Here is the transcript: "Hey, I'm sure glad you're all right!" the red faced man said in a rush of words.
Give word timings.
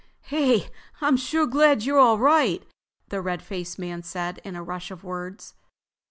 "Hey, 0.23 0.67
I'm 0.99 1.15
sure 1.15 1.45
glad 1.45 1.83
you're 1.83 1.99
all 1.99 2.17
right!" 2.17 2.63
the 3.09 3.21
red 3.21 3.43
faced 3.43 3.77
man 3.77 4.01
said 4.01 4.41
in 4.43 4.55
a 4.55 4.63
rush 4.63 4.89
of 4.89 5.03
words. 5.03 5.53